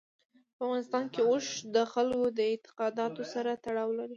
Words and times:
په 0.55 0.59
افغانستان 0.63 1.05
کې 1.13 1.21
اوښ 1.29 1.47
د 1.75 1.77
خلکو 1.93 2.27
د 2.37 2.39
اعتقاداتو 2.51 3.21
سره 3.33 3.51
تړاو 3.65 3.89
لري. 3.99 4.09